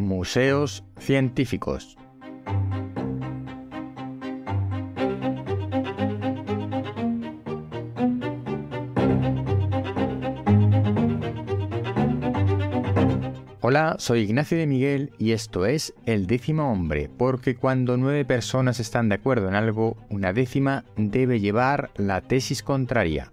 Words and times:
museos 0.00 0.84
científicos. 0.98 1.96
Hola, 13.62 13.94
soy 14.00 14.22
Ignacio 14.22 14.58
de 14.58 14.66
Miguel 14.66 15.12
y 15.16 15.30
esto 15.30 15.64
es 15.64 15.94
El 16.04 16.26
décimo 16.26 16.72
hombre, 16.72 17.08
porque 17.16 17.54
cuando 17.54 17.96
nueve 17.96 18.24
personas 18.24 18.80
están 18.80 19.08
de 19.08 19.14
acuerdo 19.14 19.46
en 19.46 19.54
algo, 19.54 19.96
una 20.08 20.32
décima 20.32 20.84
debe 20.96 21.38
llevar 21.38 21.90
la 21.94 22.20
tesis 22.20 22.64
contraria. 22.64 23.30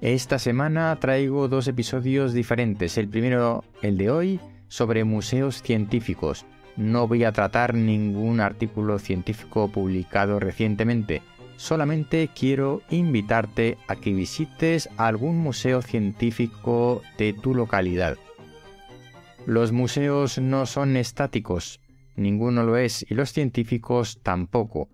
Esta 0.00 0.40
semana 0.40 0.98
traigo 0.98 1.46
dos 1.46 1.68
episodios 1.68 2.32
diferentes. 2.32 2.98
El 2.98 3.08
primero, 3.08 3.62
el 3.82 3.98
de 3.98 4.10
hoy, 4.10 4.40
sobre 4.72 5.04
museos 5.04 5.60
científicos. 5.60 6.46
No 6.78 7.06
voy 7.06 7.24
a 7.24 7.32
tratar 7.32 7.74
ningún 7.74 8.40
artículo 8.40 8.98
científico 8.98 9.70
publicado 9.70 10.40
recientemente. 10.40 11.20
Solamente 11.56 12.30
quiero 12.34 12.80
invitarte 12.88 13.76
a 13.86 13.96
que 13.96 14.14
visites 14.14 14.88
algún 14.96 15.36
museo 15.36 15.82
científico 15.82 17.02
de 17.18 17.34
tu 17.34 17.54
localidad. 17.54 18.16
Los 19.44 19.72
museos 19.72 20.38
no 20.38 20.64
son 20.64 20.96
estáticos, 20.96 21.78
ninguno 22.16 22.62
lo 22.62 22.78
es, 22.78 23.04
y 23.06 23.12
los 23.12 23.30
científicos 23.30 24.20
tampoco 24.22 24.88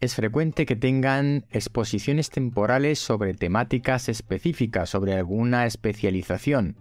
es 0.00 0.14
frecuente 0.14 0.66
que 0.66 0.76
tengan 0.76 1.46
exposiciones 1.48 2.28
temporales 2.28 2.98
sobre 2.98 3.32
temáticas 3.32 4.10
específicas, 4.10 4.90
sobre 4.90 5.14
alguna 5.14 5.64
especialización. 5.64 6.76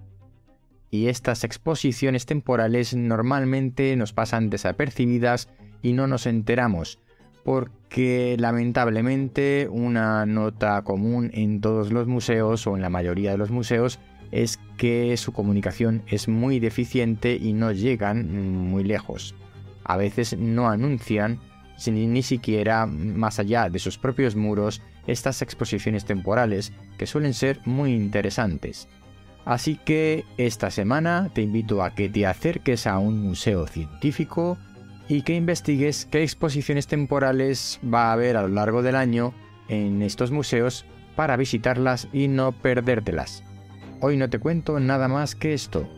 Y 0.94 1.08
estas 1.08 1.44
exposiciones 1.44 2.28
temporales 2.28 2.94
normalmente 2.94 3.96
nos 3.96 4.14
pasan 4.14 4.52
desapercibidas 4.52 5.50
y 5.82 5.94
no 5.94 6.06
nos 6.06 6.28
enteramos, 6.28 7.00
porque 7.44 8.36
lamentablemente 8.38 9.68
una 9.72 10.28
nota 10.28 10.84
común 10.84 11.32
en 11.34 11.62
todos 11.62 11.92
los 11.92 12.06
museos 12.06 12.68
o 12.68 12.76
en 12.76 12.84
la 12.84 12.92
mayoría 12.92 13.32
de 13.32 13.40
los 13.40 13.50
museos 13.50 13.98
es 14.30 14.60
que 14.78 15.18
su 15.18 15.32
comunicación 15.32 16.04
es 16.06 16.28
muy 16.28 16.60
deficiente 16.60 17.40
y 17.42 17.54
no 17.54 17.72
llegan 17.72 18.70
muy 18.70 18.84
lejos. 18.84 19.34
A 19.84 19.98
veces 19.98 20.38
no 20.38 20.70
anuncian 20.70 21.40
ni 21.88 22.22
siquiera 22.22 22.86
más 22.86 23.40
allá 23.40 23.68
de 23.68 23.80
sus 23.80 23.98
propios 23.98 24.36
muros 24.36 24.80
estas 25.08 25.42
exposiciones 25.42 26.06
temporales 26.06 26.72
que 27.00 27.08
suelen 27.08 27.34
ser 27.34 27.62
muy 27.66 27.96
interesantes. 27.96 28.88
Así 29.46 29.76
que 29.76 30.26
esta 30.38 30.72
semana 30.72 31.30
te 31.34 31.42
invito 31.42 31.84
a 31.84 31.96
que 31.96 32.10
te 32.10 32.26
acerques 32.26 32.88
a 32.88 32.98
un 32.98 33.22
museo 33.22 33.68
científico 33.68 34.58
y 35.08 35.24
que 35.24 35.36
investigues 35.36 36.08
qué 36.10 36.24
exposiciones 36.24 36.88
temporales 36.88 37.80
va 37.84 38.10
a 38.10 38.14
haber 38.14 38.38
a 38.38 38.44
lo 38.44 38.48
largo 38.48 38.82
del 38.82 38.96
año 38.96 39.34
en 39.68 40.02
estos 40.02 40.32
museos 40.32 40.86
para 41.16 41.36
visitarlas 41.36 42.08
y 42.14 42.28
no 42.28 42.54
perdértelas. 42.54 43.44
Hoy 44.00 44.18
no 44.18 44.30
te 44.30 44.40
cuento 44.40 44.80
nada 44.80 45.08
más 45.08 45.36
que 45.36 45.54
esto. 45.54 45.90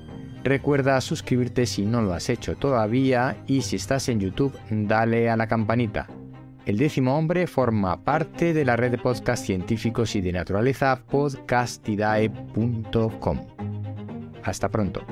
Recuerda 0.44 1.00
suscribirte 1.02 1.66
si 1.66 1.86
no 1.86 2.02
lo 2.02 2.14
has 2.14 2.30
hecho 2.30 2.56
todavía 2.56 3.38
y 3.48 3.62
si 3.62 3.78
estás 3.78 4.10
en 4.10 4.20
YouTube 4.20 4.58
dale 4.70 5.30
a 5.30 5.38
la 5.38 5.48
campanita. 5.48 6.08
El 6.66 6.78
décimo 6.78 7.18
hombre 7.18 7.48
forma 7.48 8.04
parte 8.04 8.54
de 8.54 8.66
la 8.66 8.76
red 8.76 8.92
de 8.92 8.98
podcasts 8.98 9.46
científicos 9.46 10.16
y 10.16 10.22
de 10.22 10.32
naturaleza 10.32 11.02
podcastidae.com. 11.10 13.40
Hasta 14.44 14.70
pronto. 14.70 15.06